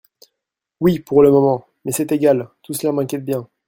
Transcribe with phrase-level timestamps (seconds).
[0.79, 3.47] Oui, pour le moment; mais c’est égal, tout cela m’inquiète bien.